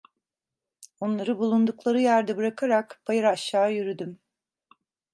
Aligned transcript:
Onları 0.99 1.37
bulundukları 1.39 2.01
yerde 2.01 2.37
bırakarak 2.37 3.01
bayır 3.07 3.23
aşağı 3.23 3.73
yürüdüm. 3.73 4.19